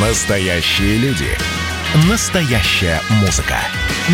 [0.00, 1.26] Настоящие люди.
[2.08, 3.56] Настоящая музыка.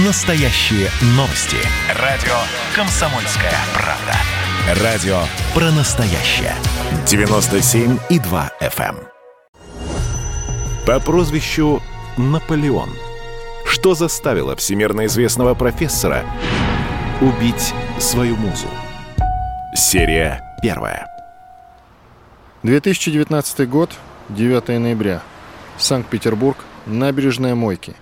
[0.06, 1.58] Настоящие новости.
[2.00, 2.32] Радио
[2.74, 4.82] «Комсомольская правда».
[4.82, 5.18] Радио
[5.52, 6.54] про настоящее.
[7.04, 8.96] 97,2 FM.
[8.96, 8.98] эм.
[10.86, 11.82] По прозвищу
[12.16, 12.88] Наполеон.
[13.66, 16.24] Что заставило всемирно известного профессора
[17.20, 18.68] убить свою музу?
[19.74, 21.06] Серия первая.
[22.62, 23.90] 2019 год,
[24.30, 25.20] 9 ноября.
[25.76, 26.56] Санкт-Петербург,
[26.86, 27.96] набережная Мойки.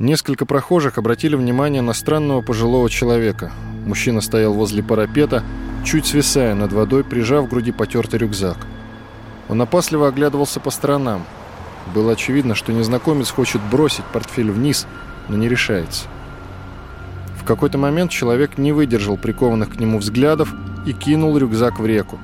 [0.00, 3.52] Несколько прохожих обратили внимание на странного пожилого человека.
[3.86, 5.44] Мужчина стоял возле парапета,
[5.84, 8.56] чуть свисая над водой, прижав к груди потертый рюкзак.
[9.48, 11.24] Он опасливо оглядывался по сторонам.
[11.94, 14.86] Было очевидно, что незнакомец хочет бросить портфель вниз,
[15.28, 16.06] но не решается.
[17.40, 20.52] В какой-то момент человек не выдержал прикованных к нему взглядов
[20.86, 22.18] и кинул рюкзак в реку.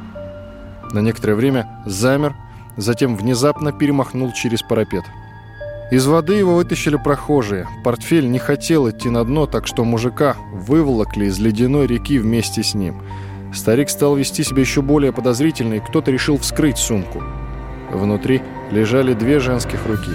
[0.92, 2.34] На некоторое время замер,
[2.76, 5.04] затем внезапно перемахнул через парапет.
[5.90, 7.68] Из воды его вытащили прохожие.
[7.84, 12.74] Портфель не хотел идти на дно, так что мужика выволокли из ледяной реки вместе с
[12.74, 13.02] ним.
[13.54, 17.22] Старик стал вести себя еще более подозрительно, и кто-то решил вскрыть сумку.
[17.92, 20.10] Внутри лежали две женских руки.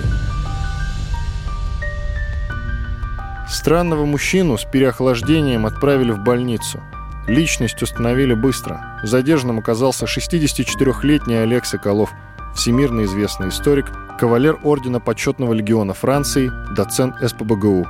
[3.49, 6.81] Странного мужчину с переохлаждением отправили в больницу.
[7.27, 8.99] Личность установили быстро.
[9.03, 12.11] Задержанным оказался 64-летний Олег Соколов,
[12.55, 13.85] всемирно известный историк,
[14.19, 17.87] кавалер Ордена Почетного Легиона Франции, доцент СПБГУ.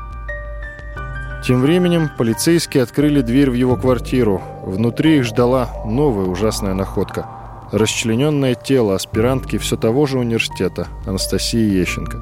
[1.44, 4.42] Тем временем полицейские открыли дверь в его квартиру.
[4.64, 7.26] Внутри их ждала новая ужасная находка.
[7.72, 12.22] Расчлененное тело аспирантки все того же университета, Анастасии Ещенко.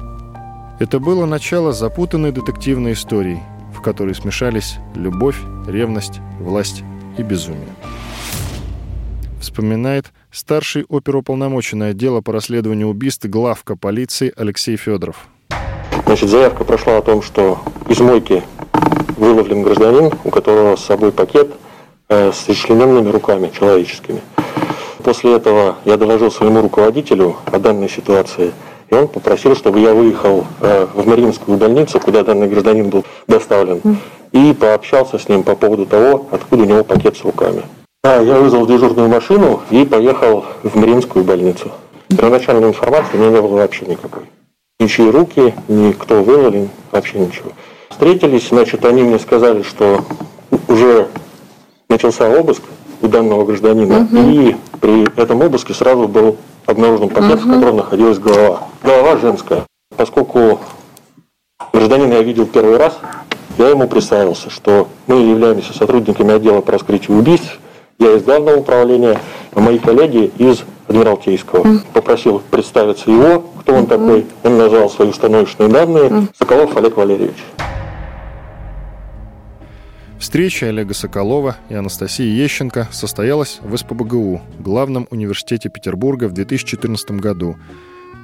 [0.78, 3.42] Это было начало запутанной детективной истории,
[3.76, 5.36] в которой смешались любовь,
[5.68, 6.82] ревность, власть
[7.18, 7.74] и безумие.
[9.40, 15.28] Вспоминает старший оперуполномоченный отдела по расследованию убийств главка полиции Алексей Федоров.
[16.06, 18.42] Значит, заявка прошла о том, что из мойки
[19.16, 21.52] выловлен гражданин, у которого с собой пакет
[22.08, 24.20] э, с расчлененными руками человеческими.
[25.04, 28.52] После этого я доложил своему руководителю о данной ситуации,
[28.90, 33.80] и он попросил, чтобы я выехал э, в Мариинскую больницу, куда данный гражданин был доставлен,
[34.32, 37.62] и пообщался с ним по поводу того, откуда у него пакет с руками.
[38.02, 41.70] А, я вызвал дежурную машину и поехал в Мариинскую больницу.
[42.08, 44.22] Первоначальной информации у меня не было вообще никакой.
[44.78, 47.50] Ничьи руки, никто вывален, вообще ничего.
[47.90, 50.02] Встретились, значит, они мне сказали, что
[50.66, 51.08] уже
[51.90, 52.62] начался обыск
[53.02, 58.62] у данного гражданина, и при этом обыске сразу был обнаружен пакет, в котором находилась голова.
[58.82, 59.66] Голова женская.
[59.94, 60.58] Поскольку
[61.74, 62.98] гражданина я видел первый раз,
[63.58, 67.58] я ему представился, что мы являемся сотрудниками отдела по раскрытию убийств,
[68.00, 69.20] я из главного управления,
[69.52, 71.82] а мои коллеги из Адмиралтейского.
[71.92, 74.26] Попросил представиться его, кто он такой.
[74.42, 76.28] Он назвал свои установочные данные.
[76.36, 77.36] Соколов Олег Валерьевич.
[80.18, 87.56] Встреча Олега Соколова и Анастасии Ещенко состоялась в СПБГУ, главном университете Петербурга в 2014 году.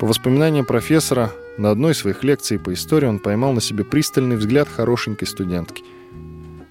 [0.00, 4.36] По воспоминаниям профессора, на одной из своих лекций по истории он поймал на себе пристальный
[4.36, 5.84] взгляд хорошенькой студентки.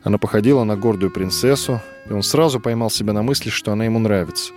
[0.04, 4.00] Она походила на гордую принцессу, и он сразу поймал себя на мысли, что она ему
[4.00, 4.54] нравится.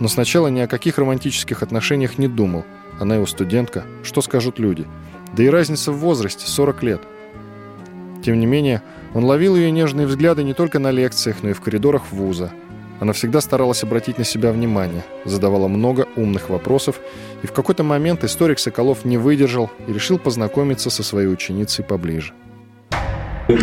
[0.00, 2.64] Но сначала ни о каких романтических отношениях не думал.
[3.00, 4.86] Она его студентка, что скажут люди.
[5.36, 7.02] Да и разница в возрасте– 40 лет.
[8.24, 8.82] Тем не менее,
[9.14, 12.52] он ловил ее нежные взгляды не только на лекциях, но и в коридорах вуза.
[13.00, 17.00] Она всегда старалась обратить на себя внимание, задавала много умных вопросов,
[17.42, 22.32] и в какой-то момент историк Соколов не выдержал и решил познакомиться со своей ученицей поближе.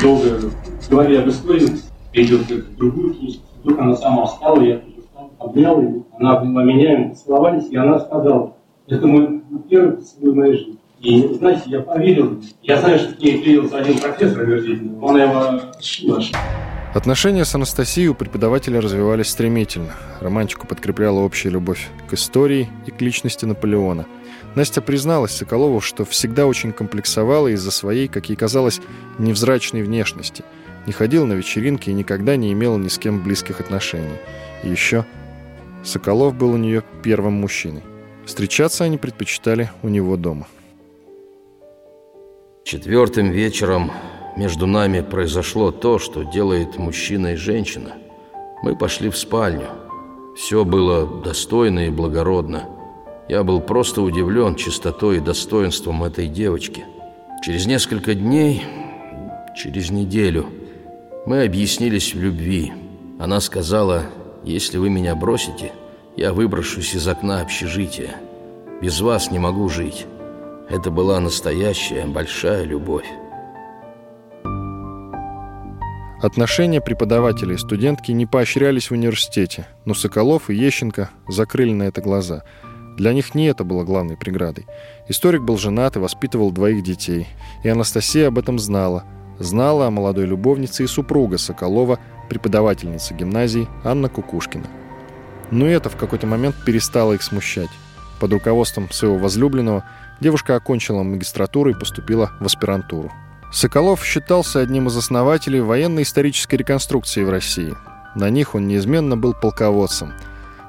[0.01, 0.51] Долго
[0.89, 1.69] говоря об истории,
[2.11, 3.43] перейдет в другую книжку.
[3.63, 7.75] Вдруг она сама встала, я тоже встал, обнял ее, она обняла меня, мы поцеловались, и
[7.75, 8.55] она сказала,
[8.87, 10.77] это мой первый поцелуй в моей жизни.
[11.01, 14.43] И, знаете, я поверил, я знаю, что к ней привился один профессор
[15.01, 16.21] она его шила.
[16.93, 19.93] Отношения с Анастасией у преподавателя развивались стремительно.
[20.19, 24.07] Романтику подкрепляла общая любовь к истории и к личности Наполеона.
[24.55, 28.81] Настя призналась Соколову, что всегда очень комплексовала из-за своей, как ей казалось,
[29.19, 30.43] невзрачной внешности.
[30.85, 34.17] Не ходила на вечеринки и никогда не имела ни с кем близких отношений.
[34.63, 35.05] И еще
[35.83, 37.83] Соколов был у нее первым мужчиной.
[38.25, 40.47] Встречаться они предпочитали у него дома.
[42.63, 43.91] Четвертым вечером
[44.37, 47.93] между нами произошло то, что делает мужчина и женщина.
[48.61, 49.67] Мы пошли в спальню.
[50.35, 52.69] Все было достойно и благородно.
[53.27, 56.85] Я был просто удивлен чистотой и достоинством этой девочки.
[57.43, 58.63] Через несколько дней,
[59.55, 60.45] через неделю,
[61.25, 62.71] мы объяснились в любви.
[63.19, 64.05] Она сказала,
[64.43, 65.71] если вы меня бросите,
[66.15, 68.15] я выброшусь из окна общежития.
[68.81, 70.05] Без вас не могу жить.
[70.69, 73.07] Это была настоящая большая любовь.
[76.21, 82.01] Отношения преподавателя и студентки не поощрялись в университете, но Соколов и Ещенко закрыли на это
[82.01, 82.43] глаза.
[82.97, 84.65] Для них не это было главной преградой.
[85.07, 87.27] Историк был женат и воспитывал двоих детей.
[87.63, 89.05] И Анастасия об этом знала.
[89.39, 91.99] Знала о молодой любовнице и супруга Соколова,
[92.29, 94.67] преподавательница гимназии Анна Кукушкина.
[95.49, 97.69] Но это в какой-то момент перестало их смущать.
[98.19, 99.85] Под руководством своего возлюбленного
[100.19, 103.11] девушка окончила магистратуру и поступила в аспирантуру.
[103.51, 107.73] Соколов считался одним из основателей военно-исторической реконструкции в России.
[108.15, 110.13] На них он неизменно был полководцем.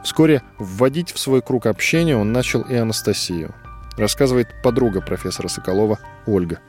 [0.05, 3.55] Вскоре вводить в свой круг общения он начал и Анастасию.
[3.99, 6.61] Рассказывает подруга профессора Соколова Ольга.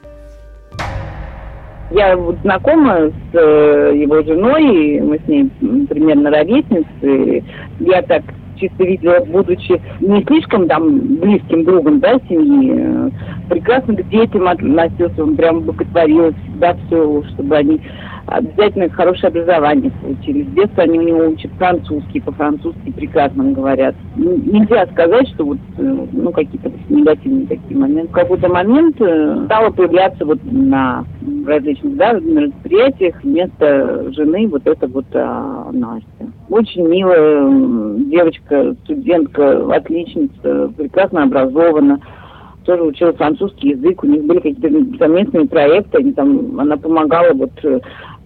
[1.94, 5.50] Я вот знакома с э, его женой, мы с ней
[5.88, 7.44] примерно ровесницы.
[7.80, 8.22] Я так
[8.56, 13.10] чисто видела, будучи не слишком там близким другом, да, семьи, э,
[13.50, 17.80] прекрасно к детям относился, он прям боготворил всегда все, чтобы они
[18.26, 20.44] обязательно хорошее образование получили.
[20.44, 23.94] С детства они у него учат французский, по-французски прекрасно говорят.
[24.16, 28.08] Нельзя сказать, что вот, э, ну, какие-то негативные такие моменты.
[28.08, 31.04] В какой-то момент э, стало появляться вот на
[31.46, 36.06] различных, да, мероприятиях вместо жены вот это вот а, Настя.
[36.48, 42.00] Очень милая девочка, студентка, отличница, прекрасно образована
[42.64, 47.52] тоже учила французский язык, у них были какие-то совместные проекты, они там, она помогала вот
[47.64, 47.80] э,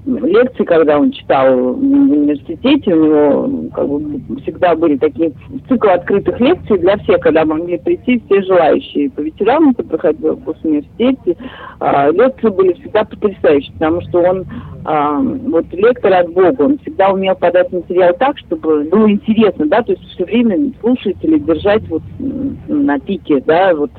[0.06, 5.32] лекции, когда он читал в университете, у него как бы, всегда были такие
[5.68, 9.10] цикл открытых лекций для всех, когда могли прийти все желающие.
[9.10, 11.36] По ветеранам, кто проходил в университете,
[11.80, 14.46] а, лекции были всегда потрясающие, потому что он
[14.88, 19.92] вот лектор от Бога, он всегда умел подать материал так, чтобы было интересно, да, то
[19.92, 22.02] есть все время слушателей держать вот
[22.68, 23.90] на пике, да, вот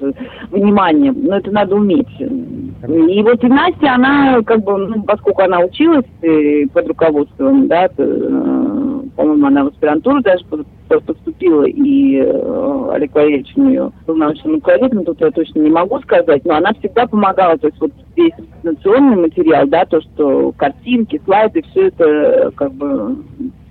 [0.49, 2.07] внимание, но это надо уметь.
[2.19, 7.89] И вот и Настя, она как бы, ну, поскольку она училась э, под руководством, да,
[7.89, 10.45] то, э, по-моему, она в аспирантуру даже
[10.87, 15.99] поступила, и э, Олег Валерьевич у нее был научным руководителем, тут я точно не могу
[15.99, 21.21] сказать, но она всегда помогала, то есть вот весь презентационный материал, да, то, что картинки,
[21.25, 23.17] слайды, все это как бы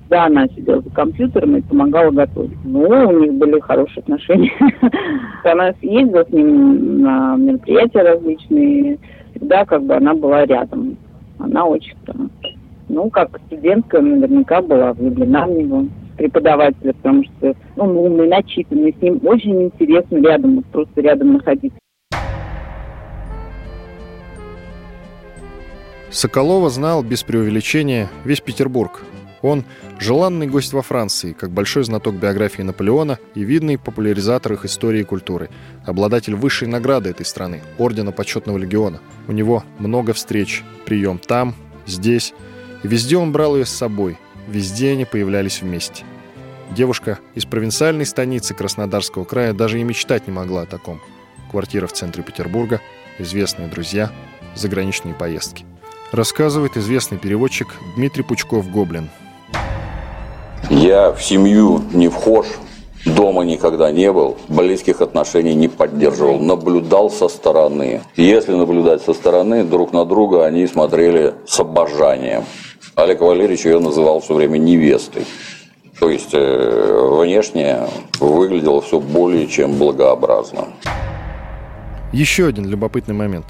[0.08, 2.56] да, она сидела за компьютером и помогала готовить.
[2.64, 4.52] Ну, у них были хорошие отношения.
[5.44, 8.98] Она ездила с ним на мероприятия различные.
[9.30, 10.96] Всегда как бы она была рядом.
[11.40, 11.94] Она очень,
[12.88, 15.86] ну, как студентка, наверняка была влюблена в него
[16.16, 21.78] преподавателя, потому что ну, он умный, начитанный, с ним очень интересно рядом, просто рядом находиться.
[26.10, 29.02] Соколова знал без преувеличения весь Петербург.
[29.42, 29.64] Он–
[29.98, 35.04] желанный гость во Франции, как большой знаток биографии Наполеона и видный популяризатор их истории и
[35.04, 35.50] культуры,
[35.84, 39.00] обладатель высшей награды этой страны– Ордена Почетного Легиона.
[39.28, 41.54] У него много встреч, прием там,
[41.86, 42.34] здесь,
[42.82, 46.04] и везде он брал ее с собой, везде они появлялись вместе.
[46.70, 51.00] Девушка из провинциальной станицы Краснодарского края даже и мечтать не могла о таком.
[51.50, 52.80] Квартира в центре Петербурга,
[53.18, 54.10] известные друзья,
[54.54, 55.64] заграничные поездки.
[56.12, 59.08] Рассказывает известный переводчик Дмитрий Пучков-Гоблин.
[60.70, 62.46] Я в семью не вхож,
[63.04, 68.02] дома никогда не был, близких отношений не поддерживал, наблюдал со стороны.
[68.16, 72.44] Если наблюдать со стороны, друг на друга они смотрели с обожанием.
[72.94, 75.26] Олег Валерьевич ее называл все время невестой.
[75.98, 77.86] То есть э, внешне
[78.20, 80.68] выглядело все более чем благообразно.
[82.12, 83.46] Еще один любопытный момент.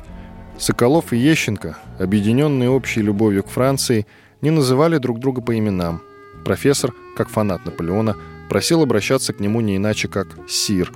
[0.59, 4.07] Соколов и Ещенко, объединенные общей любовью к Франции,
[4.41, 6.03] не называли друг друга по именам.
[6.45, 8.17] Профессор, как фанат Наполеона,
[8.49, 10.93] просил обращаться к нему не иначе, как «Сир».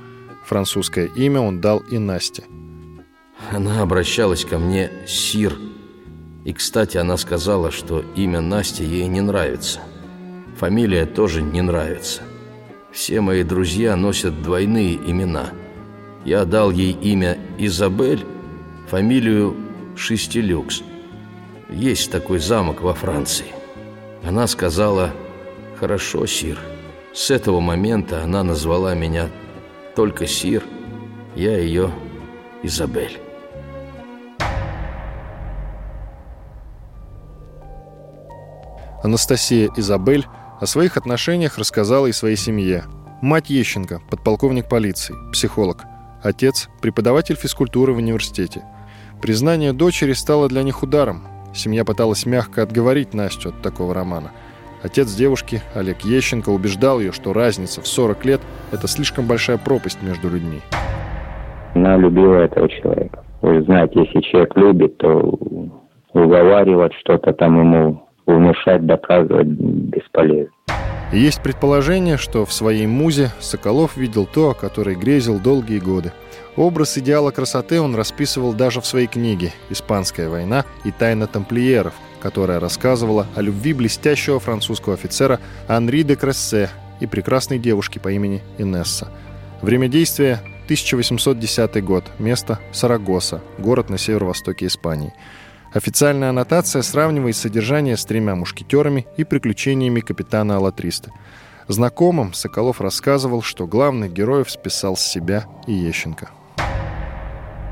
[0.47, 2.45] Французское имя он дал и Насте.
[3.51, 5.57] Она обращалась ко мне «Сир».
[6.45, 9.81] И, кстати, она сказала, что имя Насти ей не нравится.
[10.57, 12.23] Фамилия тоже не нравится.
[12.93, 15.51] Все мои друзья носят двойные имена.
[16.25, 18.25] Я дал ей имя Изабель,
[18.89, 19.55] фамилию
[19.97, 20.83] Шестилюкс.
[21.71, 23.47] Есть такой замок во Франции.
[24.25, 25.13] Она сказала
[25.79, 26.59] «Хорошо, Сир».
[27.13, 29.29] С этого момента она назвала меня
[29.97, 30.63] только Сир,
[31.35, 31.91] я ее
[32.63, 33.19] Изабель.
[39.03, 40.27] Анастасия Изабель
[40.61, 42.85] о своих отношениях рассказала и своей семье.
[43.23, 45.85] Мать Ещенко, подполковник полиции, психолог.
[46.23, 48.63] Отец– преподаватель физкультуры в университете.
[49.23, 51.23] Признание дочери стало для них ударом.
[51.55, 54.33] Семья пыталась мягко отговорить Настю от такого романа.
[54.83, 58.41] Отец девушки, Олег Ещенко, убеждал ее, что разница в 40 лет–
[58.73, 60.61] это слишком большая пропасть между людьми.
[61.75, 63.25] она любила этого человека.
[63.41, 65.39] Вы знаете, если человек любит, то
[66.13, 70.53] уговаривать что-то там ему внушать, доказывать бесполезно.
[71.13, 76.13] Есть предположение, что в своей музе Соколов видел то, о которой грезил долгие годы.
[76.57, 82.61] Образ идеала красоты он расписывал даже в своей книге «Испанская война и тайна тамплиеров», которая
[82.61, 86.71] рассказывала о любви блестящего французского офицера Анри де Крессе
[87.01, 89.09] и прекрасной девушки по имени Инесса.
[89.63, 95.13] Время действия 1810 год, место Сарагоса, город на северо-востоке Испании–
[95.73, 101.13] Официальная аннотация сравнивает содержание с тремя мушкетерами и приключениями капитана Алатриста.
[101.69, 106.31] Знакомым Соколов рассказывал, что главных героев списал с себя и Ещенко.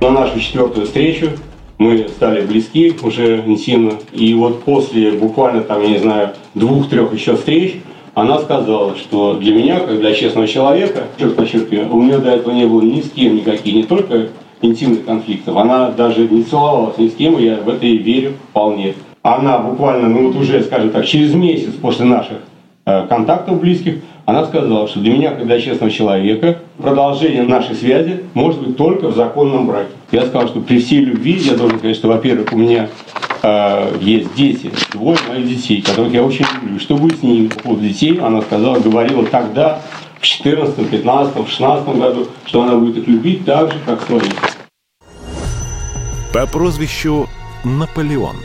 [0.00, 1.30] На нашу четвертую встречу
[1.78, 3.94] мы стали близки уже интимно.
[4.12, 7.80] И вот после буквально, там, я не знаю, двух-трех еще встреч,
[8.14, 12.52] она сказала, что для меня, как для честного человека, черт подчеркиваю, у меня до этого
[12.52, 14.28] не было ни с кем никаких, не только
[14.62, 15.56] интимных конфликтов.
[15.56, 18.94] Она даже не целовалась ни с кем, я в это и верю вполне.
[19.22, 22.38] Она буквально, ну вот уже, скажем так, через месяц после наших
[22.86, 28.60] э, контактов близких, она сказала, что для меня, для честного человека, продолжение нашей связи может
[28.62, 29.88] быть только в законном браке.
[30.12, 32.88] Я сказал, что при всей любви, я должен сказать, что, во-первых, у меня
[33.42, 36.78] э, есть дети, двое моих детей, которых я очень люблю.
[36.78, 39.80] Что будет с ними по поводу детей, она сказала, говорила тогда,
[40.20, 44.32] в 14, 15, 16 году, что она будет их любить так же, как своих.
[46.32, 47.28] По прозвищу
[47.64, 48.36] Наполеон.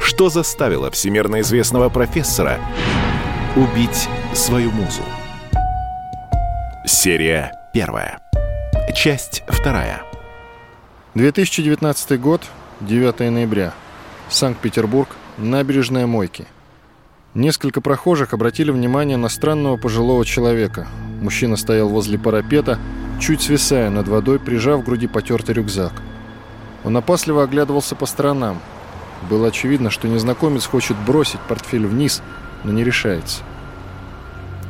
[0.00, 2.58] Что заставило всемирно известного профессора
[3.56, 5.02] убить свою музу?
[6.84, 8.20] Серия первая.
[8.94, 10.02] Часть вторая.
[11.14, 12.42] 2019 год,
[12.80, 13.72] 9 ноября.
[14.28, 15.08] Санкт-Петербург,
[15.38, 16.46] набережная Мойки–
[17.36, 20.88] Несколько прохожих обратили внимание на странного пожилого человека.
[21.20, 22.78] Мужчина стоял возле парапета,
[23.20, 25.92] чуть свисая над водой, прижав к груди потертый рюкзак.
[26.82, 28.58] Он опасливо оглядывался по сторонам.
[29.28, 32.22] Было очевидно, что незнакомец хочет бросить портфель вниз,
[32.64, 33.42] но не решается.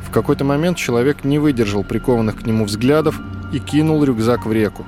[0.05, 3.17] В какой-то момент человек не выдержал прикованных к нему взглядов
[3.53, 4.85] и кинул рюкзак в реку.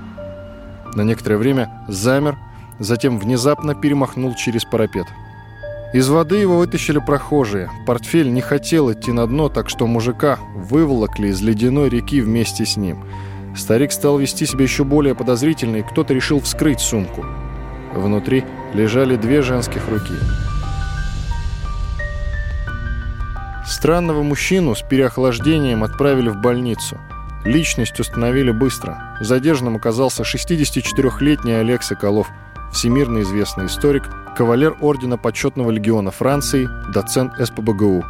[0.96, 2.36] На некоторое время замер,
[2.78, 5.08] затем внезапно перемахнул через парапет.
[5.92, 7.72] Из воды его вытащили прохожие.
[7.88, 12.78] Портфель не хотел идти на дно, так что мужика выволокли из ледяной реки вместе с
[12.78, 13.06] ним.
[13.56, 17.26] Старик стал вести себя еще более подозрительно, и кто-то решил вскрыть сумку.
[17.94, 20.14] Внутри лежали две женских руки.
[23.66, 27.00] Странного мужчину с переохлаждением отправили в больницу.
[27.46, 29.18] Личность установили быстро.
[29.22, 32.30] Задержанным оказался 64-летний Олег Соколов,
[32.72, 34.04] всемирно известный историк,
[34.36, 38.04] кавалер Ордена Почетного Легиона Франции, доцент СПБГУ.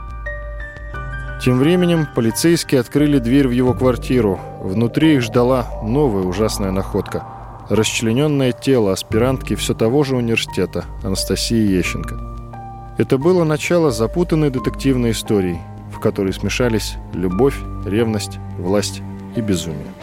[1.42, 4.40] Тем временем полицейские открыли дверь в его квартиру.
[4.62, 7.24] Внутри их ждала новая ужасная находка.
[7.70, 12.20] Расчлененное тело аспирантки все того же университета, Анастасии Ещенко.
[12.98, 15.62] Это было начало запутанной детективной истории,
[15.96, 19.02] в которой смешались любовь, ревность, власть
[19.38, 19.94] и безумие.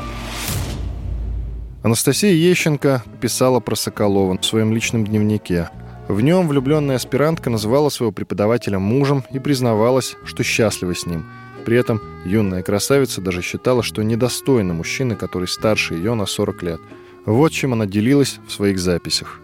[1.87, 5.71] Анастасия Ещенко писала про Соколова в своем личном дневнике–
[6.09, 11.27] в нем влюбленная аспирантка называла своего преподавателя мужем и признавалась, что счастлива с ним.
[11.65, 16.81] При этом юная красавица даже считала, что недостойна мужчины, который старше ее на 40 лет.
[17.25, 19.41] Вот чем она делилась в своих записях.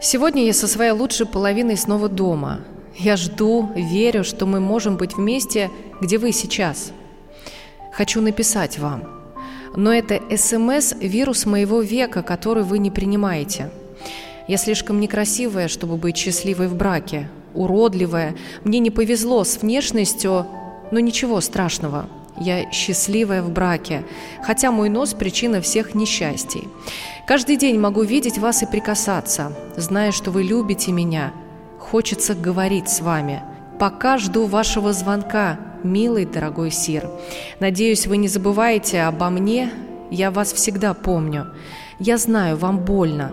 [0.00, 2.60] Сегодня я со своей лучшей половиной снова дома.
[2.96, 6.92] Я жду, верю, что мы можем быть вместе, где вы сейчас.
[7.92, 9.19] Хочу написать вам.
[9.76, 13.70] Но это СМС– вирус моего века, который вы не принимаете–
[14.50, 18.34] я слишком некрасивая, чтобы быть счастливой в браке, уродливая.
[18.64, 20.44] Мне не повезло с внешностью,
[20.90, 22.08] но ничего страшного.
[22.36, 24.02] Я счастливая в браке,
[24.42, 26.66] хотя мой нос– причина всех несчастий.
[27.28, 31.32] Каждый день могу видеть вас и прикасаться, зная, что вы любите меня.
[31.78, 33.44] Хочется говорить с вами.
[33.78, 37.08] Пока жду вашего звонка, милый дорогой Сир.
[37.60, 39.70] Надеюсь, вы не забываете обо мне.
[40.10, 41.46] Я вас всегда помню.
[41.98, 43.32] Я знаю, вам больно.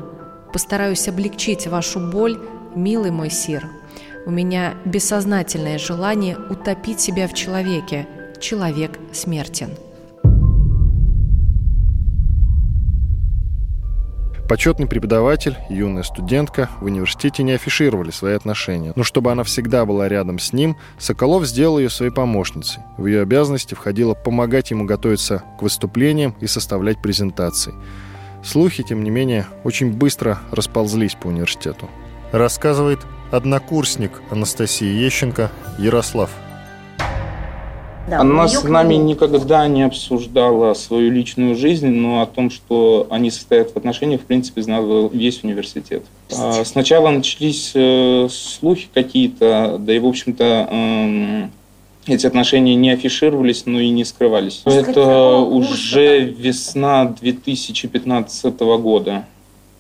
[0.53, 2.39] Постараюсь облегчить вашу боль,
[2.75, 3.67] милый мой сир.
[4.25, 8.07] У меня бессознательное желание утопить себя в человеке.
[8.39, 9.69] Человек смертен.
[14.47, 20.07] Почетный преподаватель, юная студентка в университете не афишировали свои отношения, но чтобы она всегда была
[20.07, 22.81] рядом с ним, Соколов сделал ее своей помощницей.
[22.97, 27.73] В ее обязанности входило помогать ему готовиться к выступлениям и составлять презентации.
[28.41, 31.89] Слухи, тем не менее, очень быстро расползлись по университету.
[32.31, 32.99] Рассказывает
[33.31, 36.29] однокурсник Анастасии Ещенко Ярослав.
[38.07, 43.29] Да, Она с нами никогда не обсуждала свою личную жизнь, но о том, что они
[43.29, 46.03] состоят в отношениях, в принципе, знал весь университет.
[46.33, 51.51] А, сначала начались э, слухи какие-то, да и, в общем-то, эм,
[52.05, 54.61] эти отношения не афишировались, но и не скрывались.
[54.63, 59.25] Это уже весна 2015 года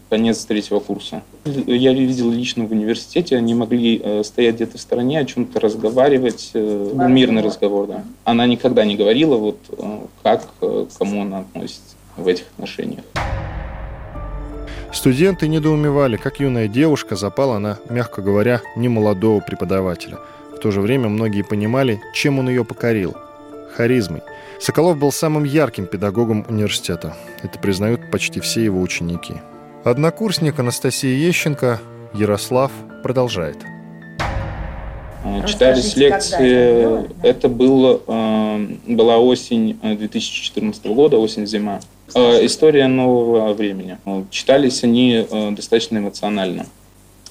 [0.09, 1.21] конец третьего курса.
[1.45, 6.51] Я видел лично в университете, они могли э, стоять где-то в стороне, о чем-то разговаривать,
[6.53, 8.03] э, мирный разговор, да.
[8.23, 13.03] Она никогда не говорила, вот э, как, э, к кому она относится в этих отношениях.
[14.93, 20.17] Студенты недоумевали, как юная девушка запала на, мягко говоря, немолодого преподавателя.
[20.55, 23.15] В то же время многие понимали, чем он ее покорил–
[23.77, 24.23] харизмой.
[24.59, 27.15] Соколов был самым ярким педагогом университета.
[27.43, 29.35] Это признают почти все его ученики.
[29.89, 31.79] Однокурсник Анастасия Ещенко,
[32.13, 33.55] Ярослав, продолжает.
[35.47, 37.09] Читались лекции.
[37.25, 41.79] Это было, э, была осень 2014 э, года, осень-зима.
[42.13, 43.97] Э, история нового времени.
[44.29, 46.65] Читались они достаточно эмоционально.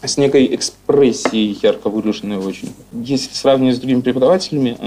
[0.02, 2.72] С некой экспрессией ярко выраженной очень.
[2.92, 4.78] Если сравнивать с другими преподавателями,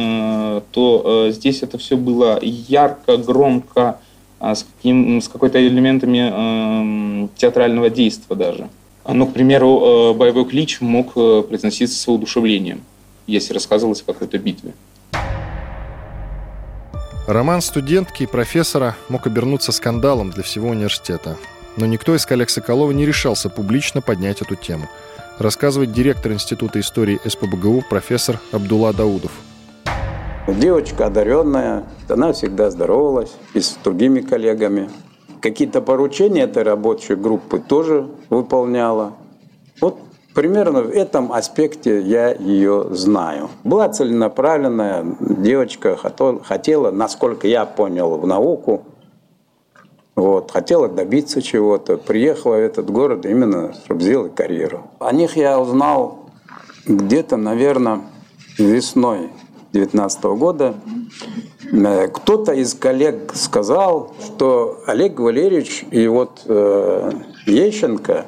[0.72, 4.00] то здесь это все было ярко, громко,
[4.40, 6.20] а с, каким, с какой-то элементами
[7.36, 8.70] театрального действия даже.
[9.08, 12.82] Ну, к примеру, э, боевой клич мог э, произноситься с воодушевлением,
[13.28, 14.74] если рассказывалось о какой-то битве.
[17.28, 21.38] Роман студентки и профессора мог обернуться скандалом для всего университета.
[21.78, 24.88] Но никто из коллег Соколова не решался публично поднять эту тему.
[25.38, 29.32] Рассказывает директор Института истории СПБГУ профессор Абдулла Даудов–
[30.58, 34.90] Девочка одаренная, она всегда здоровалась и с другими коллегами.
[35.42, 39.14] Какие-то поручения этой рабочей группы тоже выполняла.
[39.80, 39.98] Вот
[40.34, 43.50] примерно в этом аспекте я ее знаю.
[43.64, 45.98] Была целенаправленная девочка,
[46.44, 48.84] хотела, насколько я понял, в науку.
[50.16, 54.88] Вот, хотела добиться чего-то, приехала в этот город именно, чтобы сделать карьеру.
[55.00, 56.26] О них я узнал
[56.86, 58.02] где-то, наверное,
[58.58, 59.30] весной
[59.72, 60.76] 2019 года,
[61.72, 67.12] э, кто-то из коллег сказал, что Олег Валерьевич и вот э,
[67.46, 68.26] Ещенко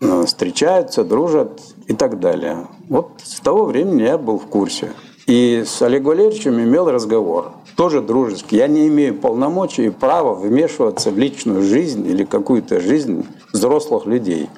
[0.00, 2.68] э, встречаются, дружат и так далее.
[2.88, 4.92] Вот с того времени я был в курсе.
[5.26, 8.56] И с Олегом Валерьевичем имел разговор, тоже дружеский.
[8.56, 14.48] Я не имею полномочий и права вмешиваться в личную жизнь или какую-то жизнь взрослых людей.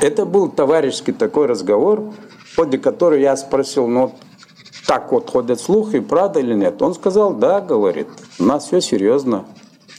[0.00, 2.12] Это был товарищеский такой разговор,
[2.52, 4.14] в ходе которого я спросил, ну
[4.88, 6.80] так вот ходят слухи, правда или нет?
[6.80, 9.44] Он сказал, да, говорит, у нас все серьезно,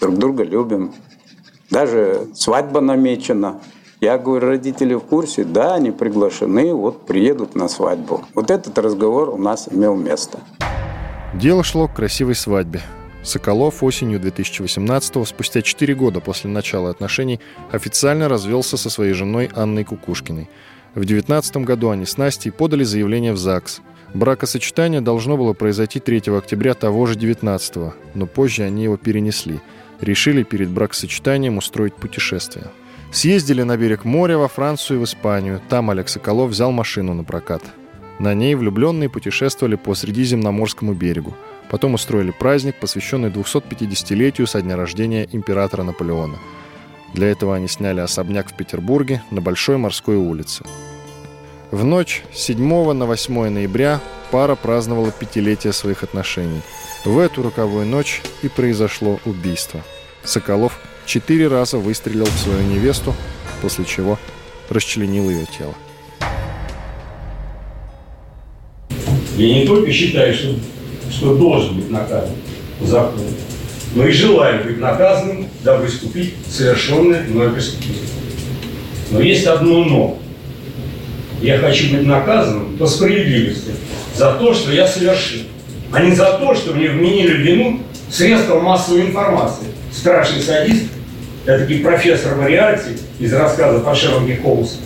[0.02, 0.96] друг друга любим.
[1.70, 3.62] Даже свадьба намечена.
[4.02, 8.26] Я говорю, родители в курсе, да, они приглашены, вот приедут на свадьбу.
[8.34, 10.40] Вот этот разговор у нас имел место.
[11.36, 12.82] Дело шло к красивой свадьбе.
[13.22, 17.40] Соколов осенью 2018-го, спустя 4 года после начала отношений,
[17.72, 20.50] официально развелся со своей женой Анной Кукушкиной.
[20.96, 23.82] В 2019 году они с Настей подали заявление в ЗАГС.
[24.14, 29.60] Бракосочетание должно было произойти 3 октября того же 19 но позже они его перенесли.
[30.02, 32.68] Решили перед бракосочетанием устроить путешествие.
[33.12, 35.62] Съездили на берег моря во Францию и в Испанию.
[35.70, 37.64] Там Олег Соколов взял машину на прокат.
[38.20, 41.36] На ней влюбленные путешествовали по Средиземноморскому берегу.
[41.70, 46.38] Потом устроили праздник, посвященный 250-летию со дня рождения императора Наполеона.
[47.14, 50.64] Для этого они сняли особняк в Петербурге на Большой морской улице.
[51.72, 54.02] В ночь с 7 на 8 ноября
[54.32, 56.62] пара праздновала пятилетие своих отношений.
[57.06, 59.82] В эту роковую ночь и произошло убийство.
[60.24, 63.14] Соколов четыре раза выстрелил в свою невесту,
[63.62, 64.18] после чего
[64.70, 65.76] расчленил ее тело.
[69.38, 70.56] Я не только считаю, что,
[71.12, 72.36] что должен быть наказан
[72.80, 73.30] по закону,
[73.94, 78.08] но и желаю быть наказанным, дабы искупить совершенное мной преступление.
[79.12, 80.20] Но есть одно «но».
[81.42, 83.72] Я хочу быть наказанным по справедливости
[84.16, 85.42] за то, что я совершил,
[85.92, 89.68] а не за то, что мне вменили вину средства массовой информации.
[89.92, 90.86] Страшный садист,
[91.46, 94.78] это профессор Мариарти из рассказа по Шерлоке Холмсу,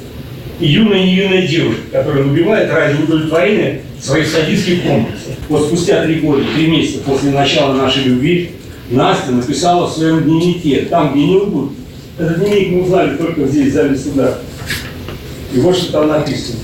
[0.60, 5.34] и юная и юная девушка, которая убивает ради удовлетворения своих садистских комплексов.
[5.50, 8.52] Вот спустя три года, три месяца после начала нашей любви,
[8.92, 11.78] Настя написала в своем дневнике, там, где не убудет.
[12.20, 14.38] Этот дневник мы узнали только здесь, в зале суда.
[15.54, 16.60] И вот что там написано.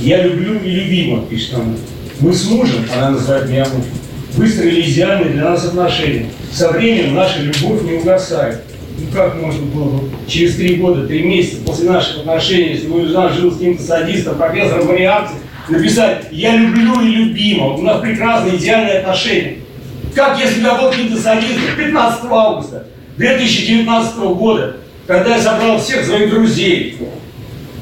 [0.00, 1.74] Я люблю и любима, пишет она.
[2.20, 3.92] Мы с мужем, она называет меня мужем,
[4.34, 6.26] выстроили идеальные для нас отношения.
[6.50, 8.62] Со временем наша любовь не угасает.
[8.98, 13.28] Ну как можно было через три года, три месяца после наших отношений, если мой жена
[13.30, 15.36] жил с каким-то садистом, профессором вариации,
[15.68, 19.58] написать «Я люблю и любима, у нас прекрасные идеальные отношения».
[20.14, 24.76] Как если я был гидосадистом 15 августа 2019 года,
[25.06, 26.98] когда я собрал всех своих друзей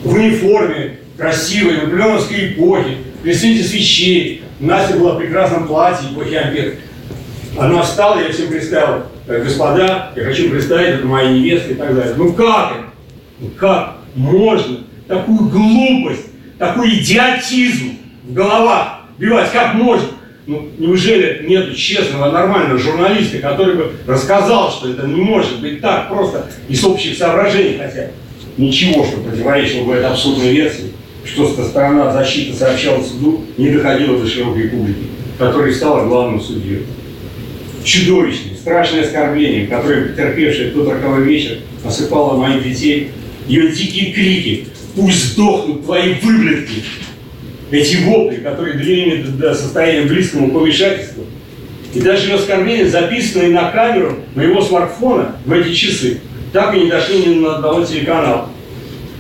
[0.03, 4.43] в униформе, красивой, наполеоновской эпохи, при свете свечей.
[4.61, 6.75] Настя была в прекрасном платье эпохи Ампер.
[7.59, 12.15] Она встала, я всем представил, господа, я хочу представить, это моя невеста и так далее.
[12.17, 12.85] Ну как это?
[13.41, 16.27] Ну как можно такую глупость,
[16.59, 19.51] такой идиотизм в головах вбивать?
[19.53, 20.09] Как можно?
[20.47, 26.09] Ну, неужели нет честного, нормального журналиста, который бы рассказал, что это не может быть так
[26.09, 28.11] просто из общих соображений хотя
[28.59, 30.93] Ничего, что противоречило бы этой абсурдной версии,
[31.25, 35.05] что сторона защиты сообщала суду, не доходило до широкой публики,
[35.39, 36.83] которая стала главным судьей.
[37.85, 43.13] Чудовищное, страшное оскорбление, которое потерпевшая в тот роковой вечер осыпала моих детей,
[43.47, 44.67] ее дикие крики
[44.97, 46.83] «Пусть сдохнут твои выблядки!»
[47.71, 51.25] эти вопли, которые довели до состояния близкому помешательству,
[51.95, 56.21] и даже оскорбления, записанные на камеру моего смартфона в эти часы,
[56.53, 58.49] так и не дошли ни на одного телеканала.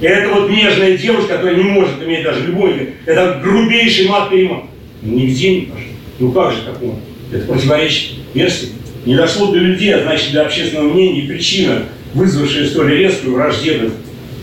[0.00, 4.64] И это вот нежная девушка, которая не может иметь даже любовника, это грубейший мат-перемат.
[5.02, 5.84] Нигде не пошло.
[6.20, 6.94] Ну как же такое?
[7.32, 8.68] Это противоречит версии.
[9.04, 13.94] Не дошло до людей, а значит для общественного мнения причина, вызвавшая столь резкую враждебность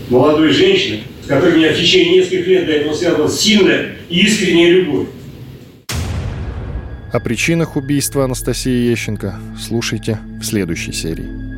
[0.08, 4.70] молодой женщины, с которой меня в течение нескольких лет до этого связывалась сильная и искренняя
[4.70, 5.08] любовь.
[7.12, 11.55] О причинах убийства Анастасии Ещенко слушайте в следующей серии.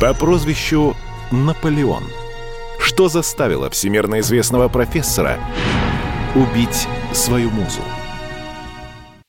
[0.00, 0.94] По прозвищу
[1.30, 2.04] Наполеон.
[2.78, 5.38] Что заставило всемирно известного профессора
[6.34, 7.80] убить свою музу?